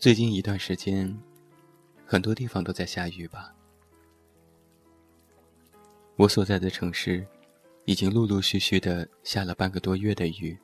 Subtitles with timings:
[0.00, 1.14] 最近一段时间，
[2.06, 3.52] 很多地方都在下雨吧。
[6.16, 7.22] 我所在的城市，
[7.84, 10.56] 已经陆陆续续的下了半个多月的雨。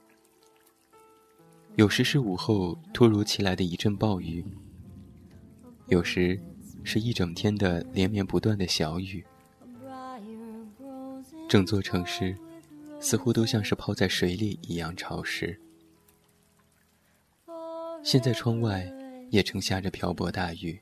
[1.74, 4.42] 有时是午后突如其来的一阵暴雨，
[5.88, 6.40] 有时
[6.82, 9.22] 是一整天的连绵不断的小雨。
[11.46, 12.34] 整座城市
[13.02, 15.60] 似乎都像是泡在水里一样潮湿。
[18.02, 18.90] 现在窗外。
[19.30, 20.78] 也曾下着瓢泼大雨，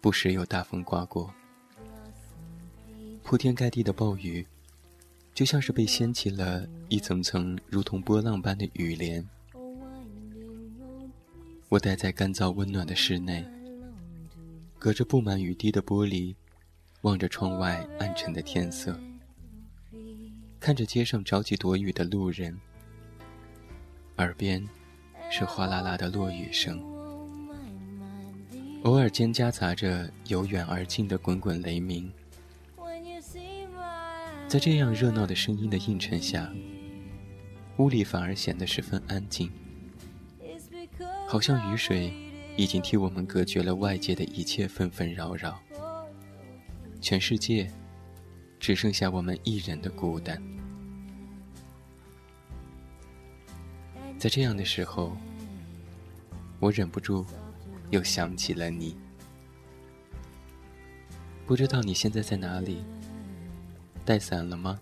[0.00, 1.32] 不时有大风刮过，
[3.22, 4.44] 铺天盖地的暴雨，
[5.32, 9.24] 就像是被掀起了一层层如同波浪般的雨帘。
[11.68, 13.44] 我待在干燥温暖的室内，
[14.78, 16.34] 隔着布满雨滴的玻璃，
[17.02, 18.98] 望着窗外暗沉的天色，
[20.58, 22.56] 看着街上着急躲雨的路人，
[24.16, 24.60] 耳边
[25.30, 26.93] 是哗啦啦的落雨声。
[28.84, 32.12] 偶尔间夹杂着由远而近的滚滚雷鸣，
[34.46, 36.52] 在这样热闹的声音的映衬下，
[37.78, 39.50] 屋里反而显得十分安静，
[41.26, 42.12] 好像雨水
[42.58, 45.58] 已经替我们隔绝了外界的一切纷纷扰扰，
[47.00, 47.66] 全世界
[48.60, 50.40] 只剩下我们一人的孤单。
[54.18, 55.16] 在这样的时候，
[56.60, 57.24] 我忍不住。
[57.90, 58.96] 又想起了你，
[61.46, 62.82] 不知道你现在在哪里？
[64.04, 64.78] 带伞了吗？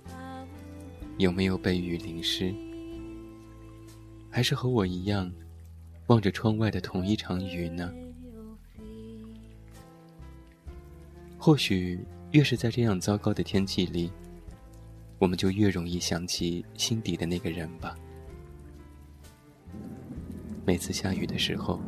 [1.18, 2.52] 有没有被雨淋湿？
[4.30, 5.30] 还是和我一样，
[6.06, 7.92] 望着窗外的同一场雨呢？
[11.38, 11.98] 或许
[12.30, 14.10] 越是在这样糟糕的天气里，
[15.18, 17.96] 我们就越容易想起心底的那个人吧。
[20.64, 21.81] 每次下雨的时候。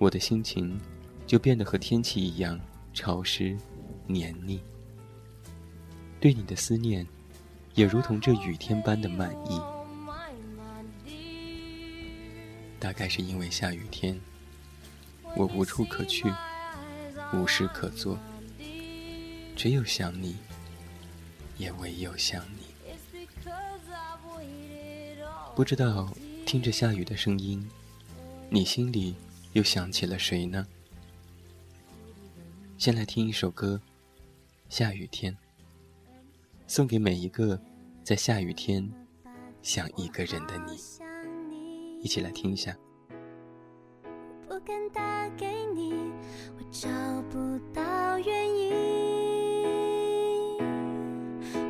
[0.00, 0.80] 我的心情
[1.26, 2.58] 就变得和天气一样
[2.94, 3.54] 潮湿、
[4.06, 4.58] 黏腻，
[6.18, 7.06] 对你的思念
[7.74, 9.60] 也如同这雨天般的满意。
[12.78, 14.18] 大概是因为下雨天，
[15.36, 16.24] 我无处可去，
[17.34, 18.18] 无事可做，
[19.54, 20.36] 只有想你，
[21.58, 23.20] 也唯有想你。
[25.54, 26.10] 不知道
[26.46, 27.68] 听着下雨的声音，
[28.48, 29.14] 你心里。
[29.52, 30.64] 又想起了谁呢？
[32.78, 33.80] 先来听一首歌，
[34.72, 35.32] 《下雨天》，
[36.68, 37.60] 送给每一个
[38.04, 38.88] 在下雨天
[39.60, 40.76] 想一个人的你，
[42.00, 42.76] 一起来听一下。
[44.46, 45.94] 不敢打给你，
[46.56, 46.88] 我找
[47.28, 48.70] 不到原因，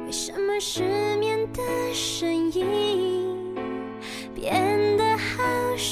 [0.05, 1.63] 为什么失眠的
[1.95, 3.55] 声音
[4.35, 5.10] 变得。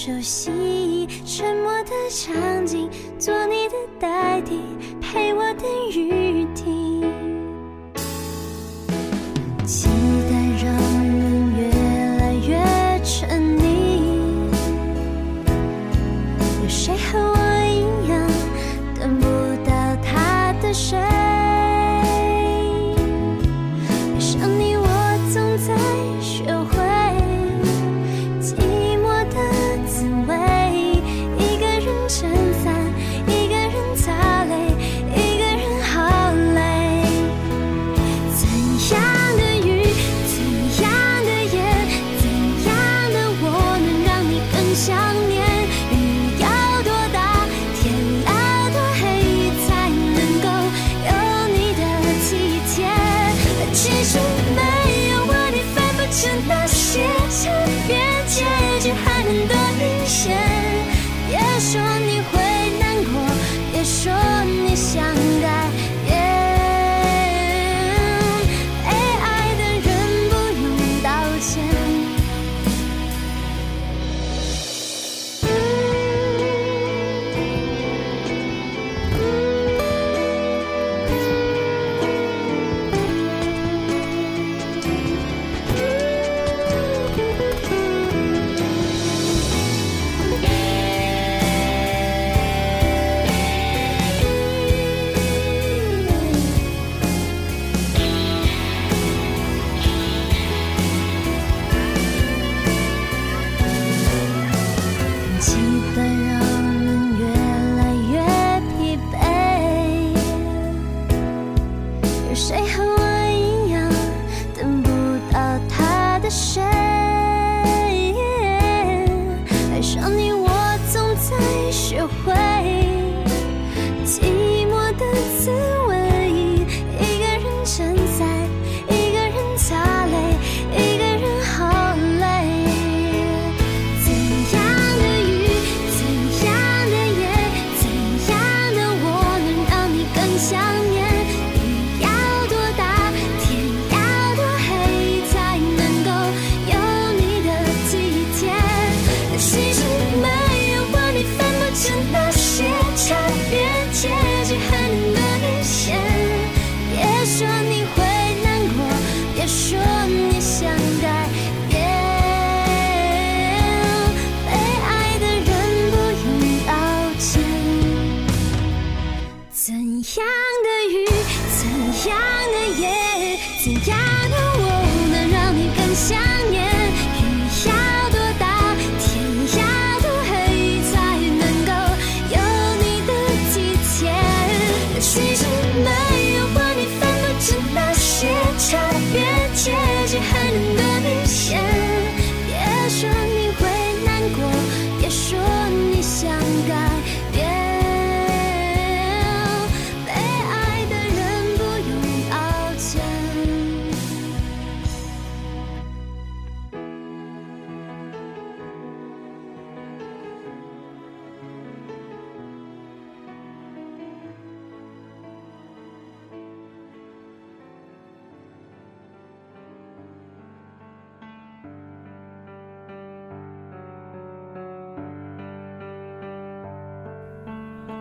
[0.09, 2.89] 熟悉沉默的场景，
[3.19, 4.59] 做你的代替，
[5.03, 6.99] 陪我等雨停。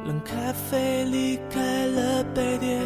[0.07, 2.81] 冷咖啡离开了杯垫，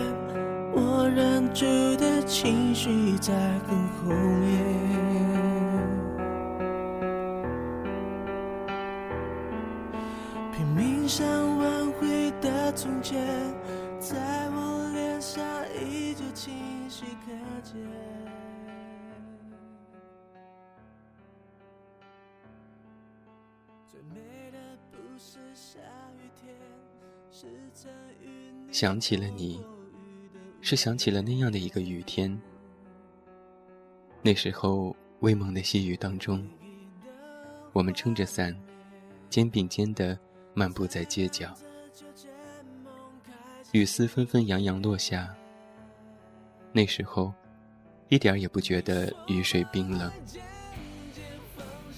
[0.74, 1.66] 我忍住
[1.98, 3.32] 的情绪在
[3.68, 4.66] 很后面
[10.52, 11.24] 拼命想
[11.60, 13.20] 挽回的从前，
[14.00, 14.18] 在
[14.50, 15.44] 我脸上
[15.80, 17.74] 依旧清晰可见。
[23.86, 24.58] 最美的
[24.92, 25.78] 不是下
[26.18, 26.62] 雨天。
[28.72, 29.62] 想起了你，
[30.60, 32.40] 是想起了那样的一个雨天。
[34.22, 36.46] 那时候，微蒙的细雨当中，
[37.72, 38.54] 我们撑着伞，
[39.30, 40.18] 肩并肩的
[40.54, 41.54] 漫步在街角，
[43.72, 45.34] 雨丝纷纷扬扬落下。
[46.74, 47.34] 那时候，
[48.10, 50.12] 一点也不觉得雨水冰冷，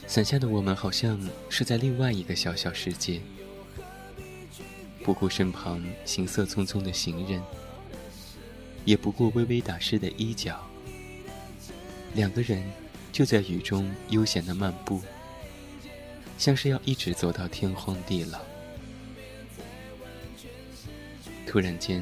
[0.06, 1.20] 伞下的我们好像
[1.50, 3.20] 是在另外一个小小世界。
[5.04, 7.44] 不顾身旁行色匆匆的行人，
[8.86, 10.58] 也不顾微微打湿的衣角，
[12.16, 12.64] 两个人
[13.12, 15.02] 就在雨中悠闲地漫步，
[16.38, 18.40] 像是要一直走到天荒地老。
[21.46, 22.02] 突然间，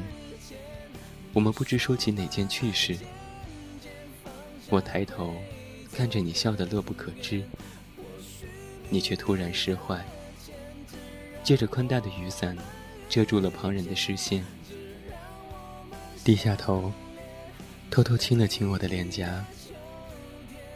[1.32, 2.96] 我们不知说起哪件趣事，
[4.70, 5.34] 我抬头
[5.92, 7.42] 看着你笑得乐不可支，
[8.88, 10.04] 你却突然失坏，
[11.42, 12.56] 借着宽大的雨伞。
[13.12, 14.42] 遮住了旁人的视线，
[16.24, 16.90] 低下头，
[17.90, 19.44] 偷偷亲了亲我的脸颊，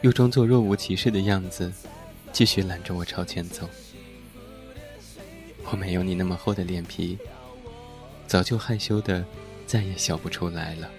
[0.01, 1.73] 又装作若无其事的样子，
[2.31, 3.67] 继续揽着我朝前走。
[5.71, 7.17] 我没有你那么厚的脸皮，
[8.27, 9.25] 早就害羞的
[9.65, 10.91] 再也笑不出来了。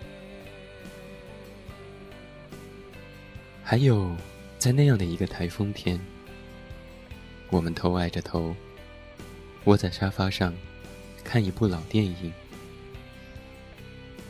[3.63, 4.11] 还有，
[4.59, 6.01] 在那样的一个台风天，
[7.49, 8.57] 我们头挨着头，
[9.67, 10.53] 窝在沙发上。
[11.29, 12.33] 看一部老电影，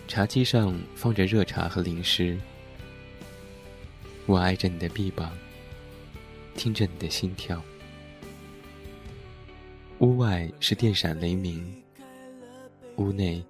[0.09, 2.37] 茶几上放着热茶和零食。
[4.27, 5.31] 我挨着你的臂膀，
[6.57, 7.63] 听着你的心跳。
[10.01, 11.73] 屋外是电闪雷鸣，
[12.97, 13.45] 屋内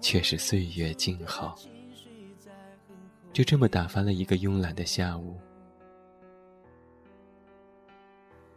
[0.00, 1.56] 却是岁月静好。
[3.34, 5.36] 就这么打发了一个慵懒的下午。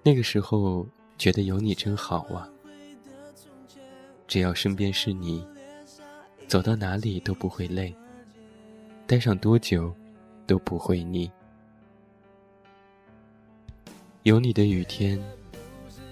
[0.04, 2.48] 那个时候觉得有你真好啊。
[4.32, 5.46] 只要身边是你，
[6.48, 7.94] 走到哪里都不会累，
[9.06, 9.94] 待上多久
[10.48, 11.30] 都不会腻。
[14.24, 15.22] 有你的雨天，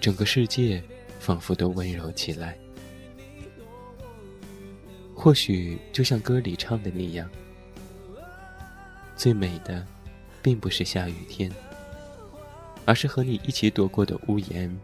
[0.01, 0.83] 整个世界
[1.17, 2.57] 仿佛都温柔起来。
[5.15, 7.29] 或许就像歌里唱的那样，
[9.15, 9.87] 最美的，
[10.41, 11.49] 并不是下雨天，
[12.83, 14.77] 而是和你一起躲过的屋檐，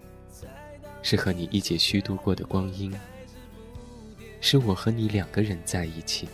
[1.04, 2.98] 是和你一起虚度过的光阴。
[4.46, 6.30] 是我和你两个人在一起，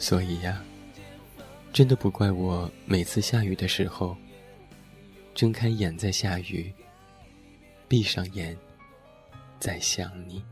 [0.00, 0.64] 所以呀，
[1.72, 2.68] 真的不怪我。
[2.84, 4.16] 每次下雨的时候，
[5.32, 6.74] 睁开眼在下雨，
[7.86, 8.58] 闭上眼
[9.60, 10.42] 在想你。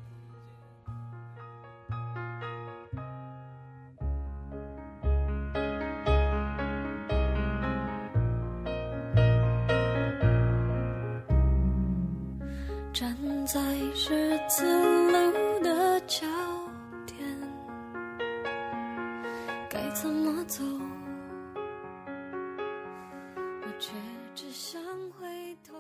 [23.79, 23.93] 却
[24.35, 24.81] 只想
[25.19, 25.75] 回头。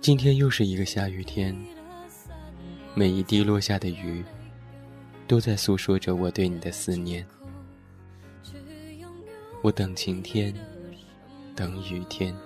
[0.00, 1.54] 今天又是一个下雨天，
[2.94, 4.22] 每一滴落下的雨，
[5.26, 7.26] 都在诉说着我对你的思念。
[9.62, 10.54] 我等晴天，
[11.56, 12.36] 等雨天，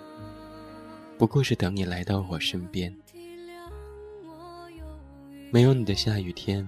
[1.18, 2.94] 不过是等你来到我身边。
[5.50, 6.66] 没有你的下雨天，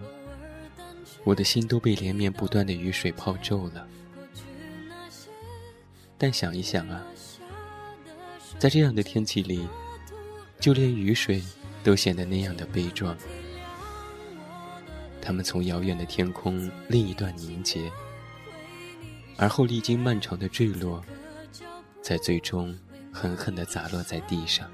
[1.25, 3.87] 我的心都被连绵不断的雨水泡皱了。
[6.23, 7.03] 但想一想啊，
[8.59, 9.67] 在这样的天气里，
[10.61, 11.43] 就连雨水
[11.83, 13.17] 都显得那样的悲壮。
[15.23, 17.91] 它们从遥远的天空另一端凝结，
[19.39, 21.03] 而后历经漫长的坠落，
[22.03, 22.79] 才最终
[23.11, 24.71] 狠狠地砸落在地上，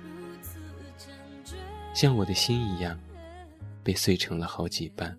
[1.95, 2.99] 像我的心一样，
[3.85, 5.17] 被碎成了好几半。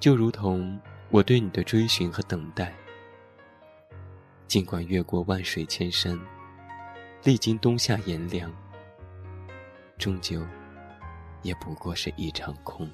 [0.00, 2.74] 就如同我对你的追寻和等待。
[4.50, 6.18] 尽管越过万水千山，
[7.22, 8.52] 历经冬夏炎凉，
[9.96, 10.44] 终究
[11.42, 12.90] 也不过是一场空。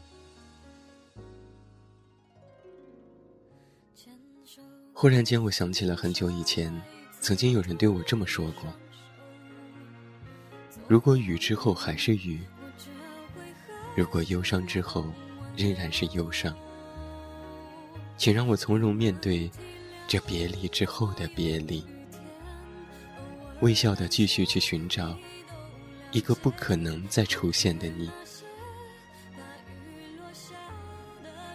[4.92, 6.70] 忽然间，我想起了很久以前，
[7.22, 8.70] 曾经有人对我这么说过
[10.86, 12.38] ：“如果雨之后还是雨，
[13.96, 15.06] 如果忧伤之后
[15.56, 16.54] 仍然是忧伤，
[18.18, 19.50] 请让我从容面对。”
[20.08, 21.84] 这别离之后的别离，
[23.60, 25.16] 微笑的继续去寻找
[26.12, 28.08] 一个不可能再出现的你。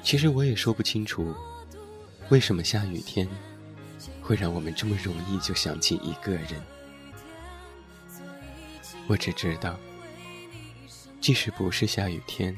[0.03, 1.33] 其实我也说不清楚，
[2.29, 3.27] 为什么下雨天
[4.21, 6.61] 会让我们这么容易就想起一个人。
[9.07, 9.79] 我只知道，
[11.21, 12.55] 即使不是下雨天，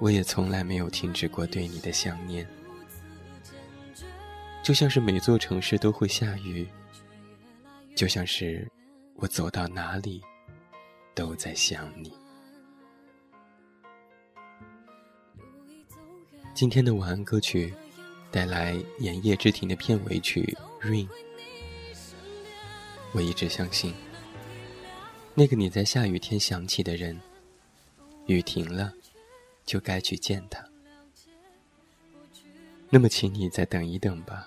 [0.00, 2.46] 我也从来没有停止过对你的想念。
[4.68, 6.68] 就像是每座城市都会下雨，
[7.96, 8.68] 就像是
[9.14, 10.20] 我走到哪里
[11.14, 12.12] 都在想你。
[16.52, 17.72] 今天的晚安歌曲
[18.30, 20.42] 带来《炎夜之庭》的片尾曲
[20.86, 21.08] 《Rain》。
[23.14, 23.94] 我一直相信，
[25.34, 27.18] 那个你在下雨天想起的人，
[28.26, 28.92] 雨停了，
[29.64, 30.62] 就该去见他。
[32.90, 34.46] 那么，请你再等一等吧。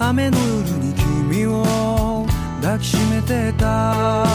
[0.00, 0.92] 雨の夜に
[1.30, 2.26] 君を
[2.60, 4.26] 抱きしめてた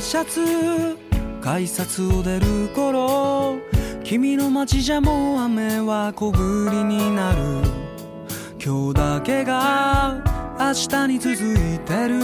[0.00, 0.98] シャツ
[1.40, 3.56] 改札を出る頃
[4.04, 7.38] 君の街じゃもう雨は小降りになる
[8.62, 10.22] 今日だけが
[10.58, 12.20] 明日に続いてる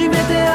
[0.00, 0.49] j'y m'étais